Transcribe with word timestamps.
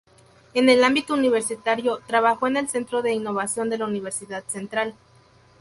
En 0.55 0.67
el 0.71 0.83
ámbito 0.83 1.13
universitario, 1.13 1.99
trabajó 2.07 2.47
en 2.47 2.57
el 2.57 2.67
Centro 2.67 3.03
de 3.03 3.13
Innovación 3.13 3.69
de 3.69 3.77
la 3.77 3.85
Universidad 3.85 4.43
Central. 4.47 4.95